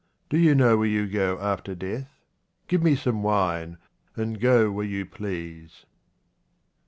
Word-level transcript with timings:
Do 0.31 0.39
you 0.39 0.55
know 0.55 0.77
where 0.77 0.87
you 0.87 1.05
go 1.07 1.37
after 1.39 1.75
death? 1.75 2.09
Give 2.67 2.81
me 2.81 2.95
some 2.95 3.21
wine, 3.21 3.77
and 4.15 4.39
go 4.39 4.71
where 4.71 4.83
you 4.83 5.05
please. 5.05 5.85